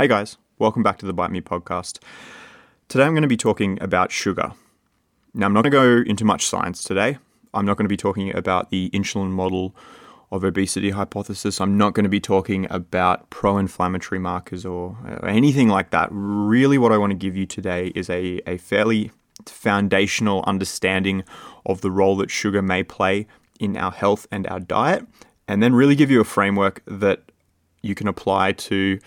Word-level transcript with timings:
Hey 0.00 0.08
guys, 0.08 0.38
welcome 0.58 0.82
back 0.82 0.96
to 1.00 1.04
the 1.04 1.12
Bite 1.12 1.30
Me 1.30 1.42
podcast. 1.42 1.98
Today 2.88 3.04
I'm 3.04 3.12
going 3.12 3.20
to 3.20 3.28
be 3.28 3.36
talking 3.36 3.76
about 3.82 4.10
sugar. 4.10 4.52
Now, 5.34 5.44
I'm 5.44 5.52
not 5.52 5.62
going 5.62 5.72
to 5.72 5.78
go 5.78 6.10
into 6.10 6.24
much 6.24 6.46
science 6.46 6.82
today. 6.82 7.18
I'm 7.52 7.66
not 7.66 7.76
going 7.76 7.84
to 7.84 7.90
be 7.90 7.98
talking 7.98 8.34
about 8.34 8.70
the 8.70 8.88
insulin 8.94 9.28
model 9.28 9.76
of 10.32 10.42
obesity 10.42 10.88
hypothesis. 10.88 11.60
I'm 11.60 11.76
not 11.76 11.92
going 11.92 12.04
to 12.04 12.08
be 12.08 12.18
talking 12.18 12.66
about 12.70 13.28
pro 13.28 13.58
inflammatory 13.58 14.18
markers 14.18 14.64
or, 14.64 14.96
anything 15.22 15.68
like 15.68 15.90
that. 15.90 16.08
Really, 16.10 16.78
what 16.78 16.92
I 16.92 16.96
want 16.96 17.10
to 17.10 17.18
give 17.18 17.36
you 17.36 17.44
today 17.44 17.88
is 17.94 18.08
a, 18.08 18.40
a 18.46 18.56
fairly 18.56 19.10
foundational 19.44 20.42
understanding 20.46 21.24
of 21.66 21.82
the 21.82 21.90
role 21.90 22.16
that 22.16 22.30
sugar 22.30 22.62
may 22.62 22.82
play 22.82 23.26
in 23.58 23.76
our 23.76 23.92
health 23.92 24.26
and 24.32 24.46
our 24.46 24.60
diet, 24.60 25.06
and 25.46 25.62
then 25.62 25.74
really 25.74 25.94
give 25.94 26.10
you 26.10 26.22
a 26.22 26.24
framework 26.24 26.80
that 26.86 27.20
you 27.82 27.94
can 27.94 28.08
apply 28.08 28.52
to 28.52 28.98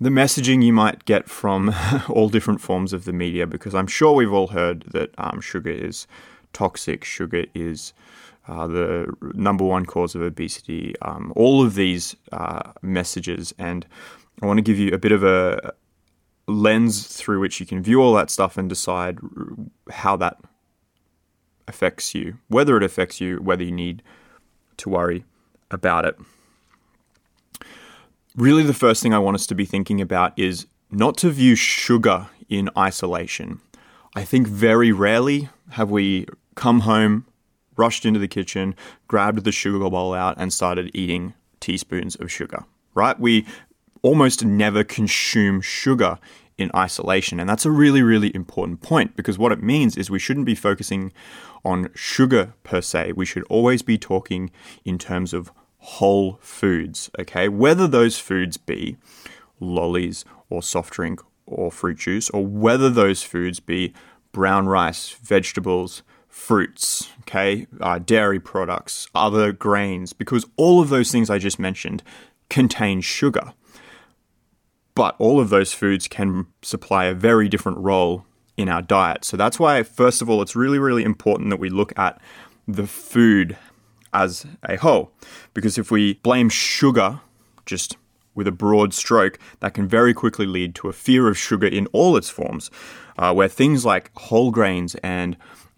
the 0.00 0.08
messaging 0.08 0.64
you 0.64 0.72
might 0.72 1.04
get 1.04 1.28
from 1.28 1.74
all 2.08 2.28
different 2.28 2.60
forms 2.60 2.92
of 2.92 3.04
the 3.04 3.12
media, 3.12 3.46
because 3.46 3.74
I'm 3.74 3.86
sure 3.86 4.14
we've 4.14 4.32
all 4.32 4.48
heard 4.48 4.84
that 4.92 5.10
um, 5.18 5.40
sugar 5.40 5.70
is 5.70 6.06
toxic, 6.52 7.04
sugar 7.04 7.44
is 7.54 7.92
uh, 8.48 8.66
the 8.66 9.12
number 9.34 9.64
one 9.64 9.84
cause 9.84 10.14
of 10.14 10.22
obesity, 10.22 10.94
um, 11.02 11.32
all 11.36 11.62
of 11.62 11.74
these 11.74 12.16
uh, 12.32 12.72
messages. 12.80 13.54
And 13.58 13.86
I 14.42 14.46
want 14.46 14.56
to 14.56 14.62
give 14.62 14.78
you 14.78 14.92
a 14.92 14.98
bit 14.98 15.12
of 15.12 15.22
a 15.22 15.74
lens 16.46 17.06
through 17.06 17.38
which 17.38 17.60
you 17.60 17.66
can 17.66 17.82
view 17.82 18.02
all 18.02 18.14
that 18.14 18.30
stuff 18.30 18.56
and 18.56 18.68
decide 18.68 19.18
how 19.90 20.16
that 20.16 20.38
affects 21.68 22.14
you, 22.14 22.38
whether 22.48 22.76
it 22.76 22.82
affects 22.82 23.20
you, 23.20 23.36
whether 23.36 23.62
you 23.62 23.70
need 23.70 24.02
to 24.78 24.88
worry 24.88 25.24
about 25.70 26.06
it 26.06 26.18
really 28.36 28.62
the 28.62 28.74
first 28.74 29.02
thing 29.02 29.14
I 29.14 29.18
want 29.18 29.34
us 29.34 29.46
to 29.48 29.54
be 29.54 29.64
thinking 29.64 30.00
about 30.00 30.38
is 30.38 30.66
not 30.90 31.16
to 31.18 31.30
view 31.30 31.54
sugar 31.54 32.28
in 32.48 32.68
isolation. 32.76 33.60
I 34.14 34.24
think 34.24 34.46
very 34.46 34.92
rarely 34.92 35.48
have 35.70 35.90
we 35.90 36.26
come 36.56 36.80
home, 36.80 37.26
rushed 37.76 38.04
into 38.04 38.18
the 38.18 38.28
kitchen, 38.28 38.74
grabbed 39.08 39.44
the 39.44 39.52
sugar 39.52 39.88
bowl 39.88 40.14
out, 40.14 40.34
and 40.38 40.52
started 40.52 40.90
eating 40.92 41.34
teaspoons 41.60 42.16
of 42.16 42.30
sugar, 42.30 42.64
right? 42.94 43.18
We 43.18 43.46
almost 44.02 44.44
never 44.44 44.82
consume 44.82 45.60
sugar 45.60 46.18
in 46.58 46.70
isolation. 46.74 47.40
And 47.40 47.48
that's 47.48 47.64
a 47.64 47.70
really, 47.70 48.02
really 48.02 48.34
important 48.34 48.82
point 48.82 49.16
because 49.16 49.38
what 49.38 49.52
it 49.52 49.62
means 49.62 49.96
is 49.96 50.10
we 50.10 50.18
shouldn't 50.18 50.46
be 50.46 50.54
focusing 50.54 51.12
on 51.64 51.90
sugar 51.94 52.54
per 52.62 52.80
se. 52.80 53.12
We 53.12 53.26
should 53.26 53.44
always 53.44 53.82
be 53.82 53.98
talking 53.98 54.50
in 54.84 54.98
terms 54.98 55.32
of 55.32 55.52
whole 55.80 56.38
foods, 56.40 57.10
okay? 57.18 57.48
Whether 57.48 57.88
those 57.88 58.18
foods 58.18 58.56
be 58.56 58.96
lollies 59.58 60.24
or 60.48 60.62
soft 60.62 60.92
drink 60.92 61.20
or 61.46 61.70
fruit 61.70 61.98
juice, 61.98 62.30
or 62.30 62.46
whether 62.46 62.88
those 62.88 63.22
foods 63.22 63.60
be 63.60 63.92
brown 64.32 64.66
rice, 64.66 65.10
vegetables, 65.22 66.02
fruits, 66.28 67.10
okay, 67.20 67.66
uh, 67.80 67.98
dairy 67.98 68.38
products, 68.38 69.08
other 69.14 69.52
grains, 69.52 70.12
because 70.12 70.46
all 70.56 70.80
of 70.80 70.88
those 70.88 71.10
things 71.10 71.28
I 71.28 71.38
just 71.38 71.58
mentioned 71.58 72.02
contain 72.48 73.00
sugar. 73.00 73.52
But 74.94 75.16
all 75.18 75.40
of 75.40 75.50
those 75.50 75.72
foods 75.72 76.06
can 76.08 76.46
supply 76.62 77.06
a 77.06 77.14
very 77.14 77.48
different 77.48 77.78
role 77.78 78.24
in 78.56 78.68
our 78.68 78.82
diet. 78.82 79.24
So 79.24 79.36
that's 79.36 79.58
why, 79.58 79.82
first 79.82 80.22
of 80.22 80.28
all, 80.28 80.42
it's 80.42 80.54
really, 80.54 80.78
really 80.78 81.04
important 81.04 81.50
that 81.50 81.60
we 81.60 81.70
look 81.70 81.96
at 81.98 82.20
the 82.68 82.86
food 82.86 83.56
as 84.12 84.46
a 84.64 84.76
whole. 84.76 85.12
Because 85.54 85.78
if 85.78 85.90
we 85.90 86.14
blame 86.14 86.48
sugar 86.48 87.20
just 87.66 87.96
with 88.34 88.46
a 88.46 88.52
broad 88.52 88.94
stroke, 88.94 89.38
that 89.60 89.74
can 89.74 89.86
very 89.88 90.14
quickly 90.14 90.46
lead 90.46 90.74
to 90.76 90.88
a 90.88 90.92
fear 90.92 91.28
of 91.28 91.36
sugar 91.36 91.66
in 91.66 91.86
all 91.88 92.16
its 92.16 92.30
forms, 92.30 92.70
uh, 93.18 93.32
where 93.32 93.48
things 93.48 93.84
like 93.84 94.10
whole 94.16 94.50
grains 94.50 94.94
and 94.96 95.36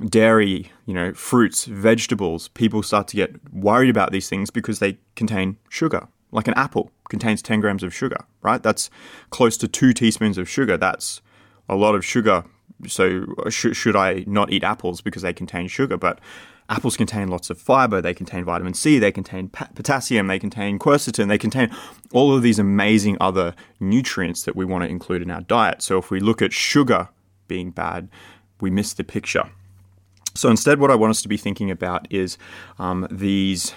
dairy, 0.09 0.71
you 0.87 0.95
know, 0.95 1.13
fruits, 1.13 1.65
vegetables, 1.65 2.49
people 2.49 2.83
start 2.83 3.09
to 3.09 3.17
get 3.17 3.53
worried 3.53 3.91
about 3.91 4.13
these 4.13 4.29
things 4.29 4.51
because 4.51 4.79
they 4.79 4.99
contain 5.15 5.57
sugar. 5.69 6.09
Like 6.31 6.49
an 6.49 6.55
apple 6.55 6.91
contains 7.09 7.43
10 7.43 7.61
grams 7.61 7.83
of 7.83 7.95
sugar, 7.95 8.25
right? 8.43 8.63
That's 8.63 8.91
close 9.31 9.57
to 9.59 9.69
two 9.69 9.93
teaspoons 9.93 10.39
of 10.39 10.49
sugar. 10.49 10.77
That's 10.77 11.21
a 11.69 11.77
lot 11.77 11.95
of 11.95 12.05
sugar. 12.05 12.45
So, 12.87 13.27
sh- 13.49 13.75
should 13.75 13.97
I 13.97 14.25
not 14.27 14.53
eat 14.53 14.65
apples 14.65 15.01
because 15.01 15.23
they 15.23 15.33
contain 15.33 15.69
sugar? 15.69 15.97
But 15.97 16.21
Apples 16.69 16.97
contain 16.97 17.29
lots 17.29 17.51
of 17.51 17.59
fiber, 17.59 18.01
they 18.01 18.15
contain 18.15 18.45
vitamin 18.45 18.73
C, 18.73 18.99
they 18.99 19.13
contain 19.13 19.49
potassium, 19.49 20.29
they 20.29 20.39
contain 20.39 20.79
quercetin, 20.79 21.29
they 21.29 21.37
contain 21.37 21.71
all 22.13 22.35
of 22.35 22.43
these 22.43 22.59
amazing 22.59 23.19
other 23.21 23.55
nutrients 23.81 24.45
that 24.45 24.57
we 24.57 24.65
want 24.65 24.83
to 24.83 24.89
include 24.89 25.23
in 25.23 25.31
our 25.31 25.43
diet. 25.43 25.83
So 25.83 25.99
if 25.99 26.11
we 26.11 26.21
look 26.21 26.41
at 26.41 26.53
sugar 26.53 27.09
being 27.49 27.73
bad, 27.73 28.09
we 28.61 28.71
miss 28.71 28.95
the 28.95 29.05
picture. 29.05 29.51
So 30.35 30.49
instead, 30.49 30.79
what 30.79 30.91
I 30.91 30.95
want 30.95 31.11
us 31.11 31.21
to 31.23 31.29
be 31.29 31.37
thinking 31.37 31.71
about 31.71 32.11
is 32.11 32.39
um, 32.79 33.07
these 33.11 33.75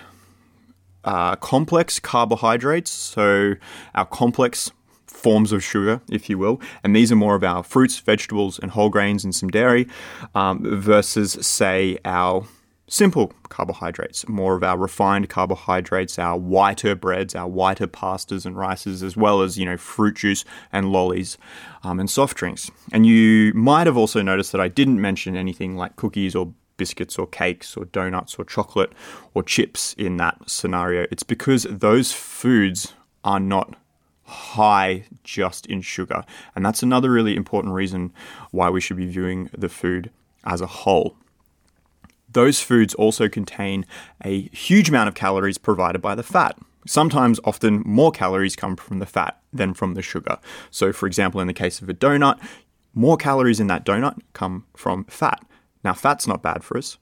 uh, 1.03 1.35
complex 1.35 1.99
carbohydrates. 1.99 2.91
So 2.91 3.55
our 3.93 4.05
complex 4.05 4.72
forms 5.15 5.51
of 5.51 5.63
sugar, 5.63 6.01
if 6.09 6.29
you 6.29 6.37
will, 6.37 6.61
and 6.83 6.95
these 6.95 7.11
are 7.11 7.15
more 7.15 7.35
of 7.35 7.43
our 7.43 7.63
fruits, 7.63 7.99
vegetables, 7.99 8.59
and 8.59 8.71
whole 8.71 8.89
grains 8.89 9.23
and 9.23 9.33
some 9.33 9.49
dairy, 9.49 9.87
um, 10.35 10.61
versus 10.79 11.37
say 11.41 11.97
our 12.05 12.45
simple 12.87 13.33
carbohydrates, 13.49 14.27
more 14.27 14.55
of 14.55 14.63
our 14.63 14.77
refined 14.77 15.27
carbohydrates, 15.29 16.19
our 16.19 16.37
whiter 16.37 16.95
breads, 16.95 17.33
our 17.33 17.47
whiter 17.47 17.87
pastas 17.87 18.45
and 18.45 18.55
rices, 18.55 19.01
as 19.01 19.17
well 19.17 19.41
as, 19.41 19.57
you 19.57 19.65
know, 19.65 19.77
fruit 19.77 20.15
juice 20.17 20.45
and 20.71 20.91
lollies 20.91 21.37
um, 21.83 21.99
and 21.99 22.09
soft 22.09 22.37
drinks. 22.37 22.69
And 22.91 23.05
you 23.05 23.53
might 23.55 23.87
have 23.87 23.97
also 23.97 24.21
noticed 24.21 24.51
that 24.51 24.61
I 24.61 24.67
didn't 24.67 25.01
mention 25.01 25.35
anything 25.35 25.75
like 25.75 25.95
cookies 25.95 26.35
or 26.35 26.53
biscuits 26.77 27.17
or 27.17 27.25
cakes 27.25 27.75
or 27.75 27.85
donuts 27.85 28.35
or 28.37 28.45
chocolate 28.45 28.93
or 29.33 29.41
chips 29.41 29.95
in 29.97 30.17
that 30.17 30.37
scenario. 30.47 31.07
It's 31.09 31.23
because 31.23 31.63
those 31.63 32.11
foods 32.11 32.93
are 33.23 33.39
not 33.39 33.75
high 34.25 35.05
just 35.23 35.65
in 35.67 35.81
sugar. 35.81 36.23
And 36.55 36.65
that's 36.65 36.83
another 36.83 37.11
really 37.11 37.35
important 37.35 37.73
reason 37.73 38.13
why 38.51 38.69
we 38.69 38.81
should 38.81 38.97
be 38.97 39.05
viewing 39.05 39.49
the 39.55 39.69
food 39.69 40.11
as 40.43 40.61
a 40.61 40.67
whole 40.67 41.17
those 42.35 42.59
foods 42.59 42.93
also 42.93 43.27
contain 43.27 43.85
a 44.23 44.41
huge 44.49 44.89
amount 44.89 45.07
of 45.07 45.15
calories 45.15 45.57
provided 45.57 46.01
by 46.01 46.13
the 46.13 46.21
fat. 46.21 46.59
Sometimes, 46.85 47.39
often, 47.45 47.81
more 47.85 48.11
calories 48.11 48.55
come 48.55 48.75
from 48.75 48.99
the 48.99 49.05
fat 49.07 49.41
than 49.51 49.73
from 49.73 49.95
the 49.95 50.03
sugar. 50.03 50.37
So, 50.69 50.93
for 50.93 51.07
example, 51.07 51.41
in 51.41 51.47
the 51.47 51.53
case 51.53 51.81
of 51.81 51.89
a 51.89 51.93
donut, 51.93 52.37
more 52.93 53.17
calories 53.17 53.59
in 53.59 53.67
that 53.67 53.85
donut 53.85 54.19
come 54.33 54.65
from 54.75 55.05
fat. 55.05 55.43
Now, 55.83 55.93
fat's 55.93 56.27
not 56.27 56.43
bad 56.43 56.63
for 56.63 56.77
us, 56.77 56.97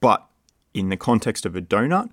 but 0.00 0.26
in 0.72 0.88
the 0.88 0.96
context 0.96 1.44
of 1.44 1.56
a 1.56 1.60
donut, 1.60 2.10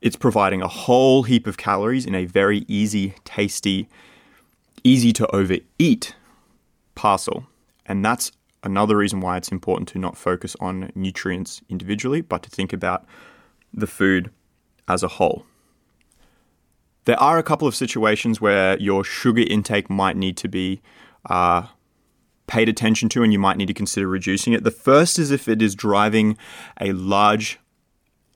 it's 0.00 0.16
providing 0.16 0.62
a 0.62 0.68
whole 0.68 1.24
heap 1.24 1.46
of 1.46 1.56
calories 1.56 2.06
in 2.06 2.14
a 2.14 2.24
very 2.24 2.64
easy, 2.68 3.14
tasty, 3.24 3.88
easy 4.84 5.12
to 5.12 5.34
overeat 5.34 6.14
parcel. 6.94 7.46
And 7.86 8.04
that's 8.04 8.32
another 8.62 8.96
reason 8.96 9.20
why 9.20 9.36
it's 9.36 9.50
important 9.50 9.88
to 9.88 9.98
not 9.98 10.16
focus 10.16 10.54
on 10.60 10.92
nutrients 10.94 11.62
individually, 11.68 12.20
but 12.20 12.42
to 12.44 12.50
think 12.50 12.72
about 12.72 13.06
the 13.72 13.86
food 13.86 14.30
as 14.86 15.02
a 15.02 15.08
whole. 15.08 15.44
There 17.04 17.20
are 17.20 17.38
a 17.38 17.42
couple 17.42 17.66
of 17.66 17.74
situations 17.74 18.40
where 18.40 18.78
your 18.78 19.02
sugar 19.02 19.42
intake 19.48 19.88
might 19.88 20.16
need 20.16 20.36
to 20.38 20.48
be 20.48 20.82
uh, 21.28 21.66
paid 22.46 22.68
attention 22.68 23.08
to 23.10 23.22
and 23.22 23.32
you 23.32 23.38
might 23.38 23.56
need 23.56 23.66
to 23.66 23.74
consider 23.74 24.06
reducing 24.06 24.52
it. 24.52 24.64
The 24.64 24.70
first 24.70 25.18
is 25.18 25.30
if 25.30 25.48
it 25.48 25.62
is 25.62 25.74
driving 25.74 26.36
a 26.80 26.92
large 26.92 27.58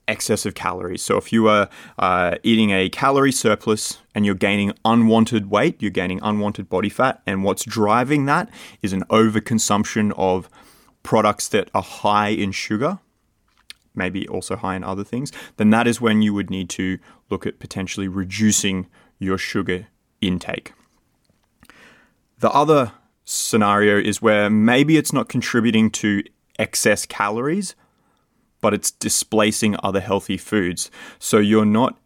excess 0.08 0.44
of 0.44 0.54
calories. 0.54 1.02
So 1.02 1.16
if 1.16 1.32
you 1.32 1.49
are 1.49 1.69
uh, 1.99 2.37
eating 2.43 2.70
a 2.70 2.88
calorie 2.88 3.32
surplus 3.32 3.99
and 4.14 4.26
you're 4.26 4.34
gaining 4.34 4.72
unwanted 4.84 5.50
weight, 5.50 5.81
you're 5.81 5.90
gaining 5.90 6.20
unwanted 6.22 6.69
body 6.69 6.88
fat, 6.88 7.22
and 7.26 7.44
what's 7.44 7.64
driving 7.64 8.26
that 8.26 8.50
is 8.82 8.93
an 8.93 9.04
overconsumption 9.04 10.12
of 10.16 10.49
products 11.02 11.49
that 11.49 11.70
are 11.75 11.82
high 11.82 12.28
in 12.28 12.52
sugar, 12.52 12.99
maybe 13.94 14.26
also 14.28 14.56
high 14.56 14.76
in 14.76 14.84
other 14.84 15.04
things, 15.04 15.32
then 15.56 15.70
that 15.70 15.87
is 15.87 16.00
when 16.00 16.22
you 16.22 16.34
would 16.34 16.50
need 16.50 16.69
to 16.70 16.98
look 17.31 17.46
at 17.46 17.58
potentially 17.58 18.08
reducing 18.08 18.88
your 19.19 19.38
sugar 19.38 19.87
intake. 20.20 20.72
The 22.38 22.50
other 22.50 22.93
scenario 23.25 23.98
is 23.98 24.20
where 24.20 24.50
maybe 24.50 24.96
it's 24.96 25.12
not 25.12 25.28
contributing 25.28 25.90
to 25.90 26.25
excess 26.58 27.06
calories, 27.06 27.75
but 28.62 28.73
it's 28.73 28.91
displacing 28.91 29.76
other 29.82 30.00
healthy 30.00 30.38
foods. 30.38 30.91
So 31.19 31.37
you're 31.37 31.67
not 31.67 31.99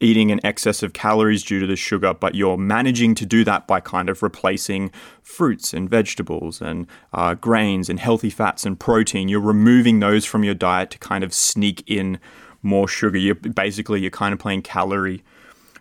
eating 0.00 0.32
an 0.32 0.40
excess 0.44 0.82
of 0.82 0.92
calories 0.92 1.44
due 1.44 1.60
to 1.60 1.66
the 1.66 1.76
sugar, 1.76 2.12
but 2.12 2.34
you're 2.34 2.56
managing 2.56 3.14
to 3.14 3.24
do 3.24 3.44
that 3.44 3.66
by 3.66 3.78
kind 3.78 4.08
of 4.08 4.22
replacing 4.22 4.90
fruits 5.22 5.72
and 5.72 5.88
vegetables 5.88 6.60
and 6.60 6.86
uh, 7.12 7.34
grains 7.34 7.88
and 7.88 8.00
healthy 8.00 8.30
fats 8.30 8.66
and 8.66 8.80
protein. 8.80 9.28
You're 9.28 9.40
removing 9.40 10.00
those 10.00 10.24
from 10.24 10.42
your 10.42 10.54
diet 10.54 10.90
to 10.90 10.98
kind 10.98 11.22
of 11.22 11.32
sneak 11.32 11.84
in 11.86 12.18
more 12.62 12.88
sugar. 12.88 13.18
You're 13.18 13.36
basically 13.36 14.00
you're 14.00 14.10
kind 14.10 14.32
of 14.32 14.40
playing 14.40 14.62
calorie 14.62 15.22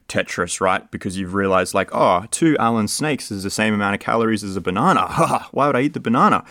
Tetris, 0.08 0.62
right? 0.62 0.90
Because 0.92 1.18
you've 1.18 1.34
realized, 1.34 1.74
like, 1.74 1.90
oh, 1.94 2.26
two 2.32 2.58
Allen 2.60 2.88
snakes 2.88 3.32
is 3.32 3.44
the 3.44 3.50
same 3.50 3.74
amount 3.74 3.96
of 3.96 4.02
calories 4.02 4.44
as 4.44 4.56
a 4.56 4.62
banana. 4.62 5.08
Why 5.52 5.68
would 5.68 5.76
I 5.76 5.82
eat 5.82 5.94
the 5.94 6.00
banana? 6.00 6.44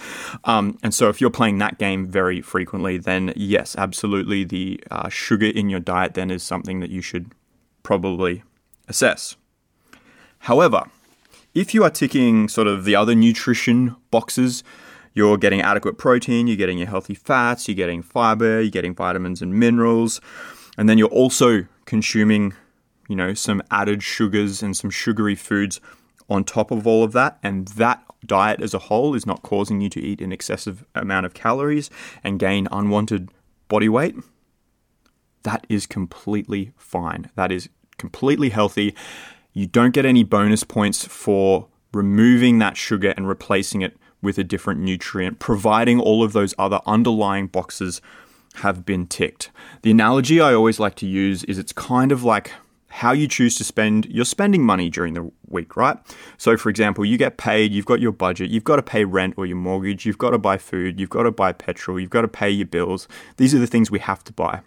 Um, 0.44 0.78
and 0.82 0.94
so, 0.94 1.08
if 1.08 1.20
you're 1.20 1.30
playing 1.30 1.58
that 1.58 1.78
game 1.78 2.06
very 2.06 2.40
frequently, 2.40 2.98
then 2.98 3.32
yes, 3.36 3.76
absolutely, 3.76 4.44
the 4.44 4.82
uh, 4.90 5.08
sugar 5.08 5.46
in 5.46 5.68
your 5.68 5.80
diet 5.80 6.14
then 6.14 6.30
is 6.30 6.42
something 6.42 6.80
that 6.80 6.90
you 6.90 7.00
should 7.00 7.32
probably 7.82 8.42
assess. 8.88 9.36
However, 10.40 10.84
if 11.54 11.74
you 11.74 11.84
are 11.84 11.90
ticking 11.90 12.48
sort 12.48 12.66
of 12.66 12.84
the 12.84 12.96
other 12.96 13.14
nutrition 13.14 13.94
boxes, 14.10 14.64
you're 15.14 15.36
getting 15.36 15.60
adequate 15.60 15.98
protein, 15.98 16.46
you're 16.46 16.56
getting 16.56 16.78
your 16.78 16.88
healthy 16.88 17.14
fats, 17.14 17.68
you're 17.68 17.74
getting 17.74 18.02
fiber, 18.02 18.60
you're 18.60 18.70
getting 18.70 18.94
vitamins 18.94 19.42
and 19.42 19.54
minerals, 19.54 20.20
and 20.78 20.88
then 20.88 20.98
you're 20.98 21.08
also 21.08 21.66
consuming, 21.84 22.54
you 23.12 23.16
know, 23.16 23.34
some 23.34 23.62
added 23.70 24.02
sugars 24.02 24.62
and 24.62 24.74
some 24.74 24.88
sugary 24.88 25.34
foods 25.34 25.82
on 26.30 26.44
top 26.44 26.70
of 26.70 26.86
all 26.86 27.04
of 27.04 27.12
that, 27.12 27.38
and 27.42 27.68
that 27.68 28.02
diet 28.24 28.62
as 28.62 28.72
a 28.72 28.78
whole 28.78 29.14
is 29.14 29.26
not 29.26 29.42
causing 29.42 29.82
you 29.82 29.90
to 29.90 30.00
eat 30.00 30.22
an 30.22 30.32
excessive 30.32 30.82
amount 30.94 31.26
of 31.26 31.34
calories 31.34 31.90
and 32.24 32.38
gain 32.38 32.66
unwanted 32.72 33.28
body 33.68 33.90
weight, 33.90 34.16
that 35.42 35.66
is 35.68 35.86
completely 35.86 36.72
fine. 36.78 37.30
That 37.34 37.52
is 37.52 37.68
completely 37.98 38.48
healthy. 38.48 38.94
You 39.52 39.66
don't 39.66 39.92
get 39.92 40.06
any 40.06 40.24
bonus 40.24 40.64
points 40.64 41.04
for 41.04 41.68
removing 41.92 42.60
that 42.60 42.78
sugar 42.78 43.12
and 43.14 43.28
replacing 43.28 43.82
it 43.82 43.98
with 44.22 44.38
a 44.38 44.44
different 44.44 44.80
nutrient, 44.80 45.38
providing 45.38 46.00
all 46.00 46.22
of 46.22 46.32
those 46.32 46.54
other 46.58 46.80
underlying 46.86 47.46
boxes 47.46 48.00
have 48.54 48.86
been 48.86 49.06
ticked. 49.06 49.50
The 49.82 49.90
analogy 49.90 50.40
I 50.40 50.54
always 50.54 50.80
like 50.80 50.94
to 50.96 51.06
use 51.06 51.44
is 51.44 51.58
it's 51.58 51.74
kind 51.74 52.10
of 52.10 52.24
like 52.24 52.52
how 52.92 53.12
you 53.12 53.26
choose 53.26 53.56
to 53.56 53.64
spend 53.64 54.06
your 54.06 54.26
spending 54.26 54.62
money 54.62 54.90
during 54.90 55.14
the 55.14 55.30
week, 55.48 55.76
right? 55.76 55.96
So, 56.36 56.56
for 56.58 56.68
example, 56.68 57.04
you 57.06 57.16
get 57.16 57.38
paid, 57.38 57.72
you've 57.72 57.86
got 57.86 58.00
your 58.00 58.12
budget, 58.12 58.50
you've 58.50 58.64
got 58.64 58.76
to 58.76 58.82
pay 58.82 59.04
rent 59.04 59.34
or 59.38 59.46
your 59.46 59.56
mortgage, 59.56 60.04
you've 60.04 60.18
got 60.18 60.30
to 60.30 60.38
buy 60.38 60.58
food, 60.58 61.00
you've 61.00 61.10
got 61.10 61.22
to 61.22 61.30
buy 61.30 61.52
petrol, 61.52 61.98
you've 61.98 62.10
got 62.10 62.20
to 62.20 62.28
pay 62.28 62.50
your 62.50 62.66
bills. 62.66 63.08
These 63.38 63.54
are 63.54 63.58
the 63.58 63.66
things 63.66 63.90
we 63.90 63.98
have 64.00 64.22
to 64.24 64.32
buy. 64.32 64.60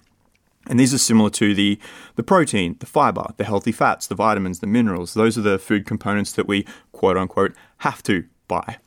And 0.68 0.80
these 0.80 0.94
are 0.94 0.98
similar 0.98 1.30
to 1.32 1.54
the, 1.54 1.80
the 2.16 2.24
protein, 2.24 2.78
the 2.80 2.88
fiber, 2.88 3.28
the 3.38 3.44
healthy 3.44 3.72
fats, 3.72 4.08
the 4.08 4.16
vitamins, 4.16 4.60
the 4.60 4.68
minerals. 4.68 5.14
Those 5.14 5.38
are 5.38 5.42
the 5.42 5.60
food 5.60 5.86
components 5.86 6.32
that 6.34 6.48
we 6.48 6.66
quote 6.92 7.18
unquote 7.18 7.54
have 7.78 8.02
to 8.04 8.26
buy. 8.48 8.78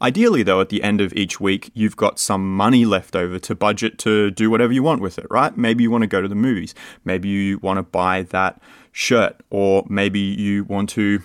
Ideally, 0.00 0.42
though, 0.42 0.60
at 0.60 0.68
the 0.68 0.82
end 0.82 1.00
of 1.00 1.12
each 1.14 1.40
week, 1.40 1.70
you've 1.74 1.96
got 1.96 2.18
some 2.18 2.56
money 2.56 2.84
left 2.84 3.16
over 3.16 3.38
to 3.40 3.54
budget 3.54 3.98
to 3.98 4.30
do 4.30 4.48
whatever 4.50 4.72
you 4.72 4.82
want 4.82 5.00
with 5.00 5.18
it, 5.18 5.26
right? 5.30 5.56
Maybe 5.56 5.82
you 5.82 5.90
want 5.90 6.02
to 6.02 6.08
go 6.08 6.22
to 6.22 6.28
the 6.28 6.36
movies. 6.36 6.74
Maybe 7.04 7.28
you 7.28 7.58
want 7.58 7.78
to 7.78 7.82
buy 7.82 8.22
that 8.22 8.62
shirt, 8.92 9.36
or 9.50 9.84
maybe 9.88 10.20
you 10.20 10.64
want 10.64 10.90
to, 10.90 11.22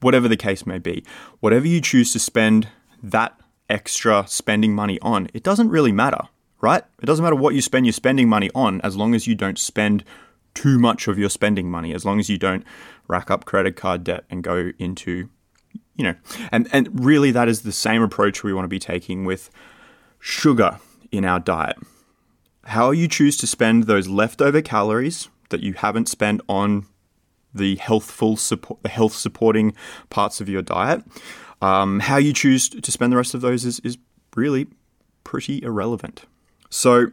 whatever 0.00 0.26
the 0.26 0.36
case 0.36 0.66
may 0.66 0.78
be. 0.78 1.04
Whatever 1.40 1.66
you 1.66 1.80
choose 1.80 2.12
to 2.12 2.18
spend 2.18 2.68
that 3.02 3.38
extra 3.68 4.24
spending 4.26 4.74
money 4.74 4.98
on, 5.00 5.28
it 5.32 5.44
doesn't 5.44 5.68
really 5.68 5.92
matter, 5.92 6.28
right? 6.60 6.82
It 7.00 7.06
doesn't 7.06 7.22
matter 7.22 7.36
what 7.36 7.54
you 7.54 7.62
spend 7.62 7.86
your 7.86 7.92
spending 7.92 8.28
money 8.28 8.50
on 8.54 8.80
as 8.80 8.96
long 8.96 9.14
as 9.14 9.26
you 9.28 9.34
don't 9.36 9.58
spend 9.58 10.04
too 10.54 10.78
much 10.78 11.08
of 11.08 11.18
your 11.18 11.30
spending 11.30 11.70
money, 11.70 11.94
as 11.94 12.04
long 12.04 12.18
as 12.18 12.28
you 12.28 12.36
don't 12.36 12.64
rack 13.08 13.30
up 13.30 13.44
credit 13.44 13.76
card 13.76 14.04
debt 14.04 14.24
and 14.28 14.42
go 14.42 14.72
into 14.78 15.28
you 15.96 16.04
know, 16.04 16.14
and, 16.50 16.68
and 16.72 17.04
really 17.04 17.30
that 17.30 17.48
is 17.48 17.62
the 17.62 17.72
same 17.72 18.02
approach 18.02 18.42
we 18.42 18.52
want 18.52 18.64
to 18.64 18.68
be 18.68 18.78
taking 18.78 19.24
with 19.24 19.50
sugar 20.18 20.78
in 21.10 21.24
our 21.24 21.40
diet. 21.40 21.76
How 22.64 22.90
you 22.90 23.08
choose 23.08 23.36
to 23.38 23.46
spend 23.46 23.84
those 23.84 24.08
leftover 24.08 24.62
calories 24.62 25.28
that 25.50 25.62
you 25.62 25.74
haven't 25.74 26.08
spent 26.08 26.40
on 26.48 26.86
the 27.54 27.76
healthful 27.76 28.36
support, 28.36 28.82
the 28.82 28.88
health 28.88 29.14
supporting 29.14 29.74
parts 30.08 30.40
of 30.40 30.48
your 30.48 30.62
diet, 30.62 31.02
um, 31.60 32.00
how 32.00 32.16
you 32.16 32.32
choose 32.32 32.68
to 32.68 32.90
spend 32.90 33.12
the 33.12 33.16
rest 33.16 33.34
of 33.34 33.40
those 33.40 33.64
is, 33.64 33.78
is 33.80 33.98
really 34.34 34.66
pretty 35.24 35.62
irrelevant. 35.62 36.24
So 36.70 37.08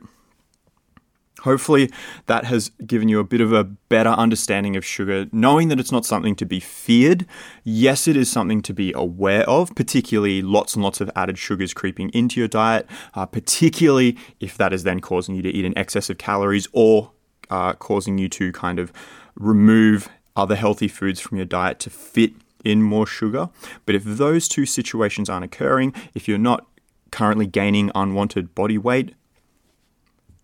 Hopefully, 1.41 1.91
that 2.25 2.45
has 2.45 2.69
given 2.85 3.07
you 3.07 3.19
a 3.19 3.23
bit 3.23 3.41
of 3.41 3.53
a 3.53 3.63
better 3.63 4.09
understanding 4.09 4.75
of 4.75 4.85
sugar, 4.85 5.27
knowing 5.31 5.69
that 5.69 5.79
it's 5.79 5.91
not 5.91 6.05
something 6.05 6.35
to 6.35 6.45
be 6.45 6.59
feared. 6.59 7.25
Yes, 7.63 8.07
it 8.07 8.17
is 8.17 8.31
something 8.31 8.61
to 8.63 8.73
be 8.73 8.91
aware 8.93 9.43
of, 9.49 9.73
particularly 9.75 10.41
lots 10.41 10.75
and 10.75 10.83
lots 10.83 11.01
of 11.01 11.09
added 11.15 11.37
sugars 11.37 11.73
creeping 11.73 12.09
into 12.09 12.39
your 12.39 12.47
diet, 12.47 12.87
uh, 13.13 13.25
particularly 13.25 14.17
if 14.39 14.57
that 14.57 14.73
is 14.73 14.83
then 14.83 14.99
causing 14.99 15.35
you 15.35 15.41
to 15.41 15.49
eat 15.49 15.65
an 15.65 15.77
excess 15.77 16.09
of 16.09 16.17
calories 16.17 16.67
or 16.73 17.11
uh, 17.49 17.73
causing 17.73 18.17
you 18.17 18.29
to 18.29 18.51
kind 18.51 18.79
of 18.79 18.91
remove 19.35 20.09
other 20.35 20.55
healthy 20.55 20.87
foods 20.87 21.19
from 21.19 21.37
your 21.37 21.45
diet 21.45 21.79
to 21.79 21.89
fit 21.89 22.33
in 22.63 22.83
more 22.83 23.07
sugar. 23.07 23.49
But 23.85 23.95
if 23.95 24.03
those 24.03 24.47
two 24.47 24.65
situations 24.65 25.29
aren't 25.29 25.45
occurring, 25.45 25.93
if 26.13 26.27
you're 26.27 26.37
not 26.37 26.65
currently 27.11 27.47
gaining 27.47 27.91
unwanted 27.95 28.53
body 28.53 28.77
weight, 28.77 29.15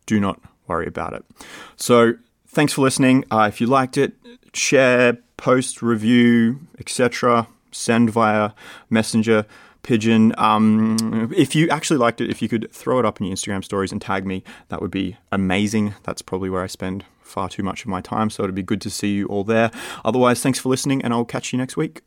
do 0.06 0.20
not 0.20 0.42
worry 0.68 0.88
about 0.88 1.14
it. 1.14 1.26
So, 1.76 2.14
thanks 2.48 2.74
for 2.74 2.82
listening. 2.82 3.26
Uh, 3.32 3.50
if 3.52 3.60
you 3.60 3.68
liked 3.68 3.98
it, 3.98 4.14
share, 4.54 5.18
post, 5.38 5.82
review, 5.82 6.60
etc. 6.80 7.48
Send 7.72 8.10
via 8.10 8.52
Messenger, 8.90 9.46
Pigeon. 9.84 10.34
Um, 10.38 11.32
if 11.36 11.56
you 11.56 11.70
actually 11.70 11.98
liked 11.98 12.22
it, 12.22 12.30
if 12.30 12.42
you 12.42 12.50
could 12.50 12.72
throw 12.72 13.00
it 13.00 13.06
up 13.06 13.20
in 13.20 13.28
your 13.28 13.36
Instagram 13.36 13.64
stories 13.64 13.92
and 13.92 14.02
tag 14.02 14.26
me, 14.26 14.44
that 14.70 14.82
would 14.82 14.92
be 14.92 15.18
amazing. 15.32 15.94
That's 16.04 16.22
probably 16.22 16.50
where 16.50 16.64
I 16.64 16.68
spend 16.68 17.06
far 17.22 17.50
too 17.50 17.64
much 17.64 17.82
of 17.82 17.88
my 17.88 18.02
time, 18.02 18.30
so 18.30 18.44
it'd 18.44 18.56
be 18.56 18.64
good 18.64 18.82
to 18.82 18.90
see 18.90 19.14
you 19.14 19.28
all 19.28 19.44
there. 19.44 19.72
Otherwise, 20.04 20.42
thanks 20.42 20.60
for 20.60 20.70
listening, 20.70 21.04
and 21.04 21.14
I'll 21.14 21.26
catch 21.26 21.52
you 21.54 21.58
next 21.58 21.76
week. 21.76 22.02